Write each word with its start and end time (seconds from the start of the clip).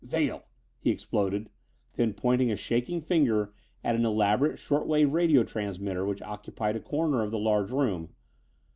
"Vail!" 0.03 0.45
he 0.79 0.89
exploded, 0.89 1.51
then, 1.93 2.13
pointing 2.15 2.49
a 2.51 2.55
shaking 2.55 3.01
forefinger 3.01 3.53
at 3.83 3.95
an 3.95 4.03
elaborate 4.03 4.57
short 4.57 4.87
wave 4.87 5.13
radio 5.13 5.43
transmitter 5.43 6.07
which 6.07 6.23
occupied 6.23 6.75
a 6.75 6.79
corner 6.79 7.21
of 7.21 7.29
the 7.29 7.37
large 7.37 7.69
room. 7.69 8.09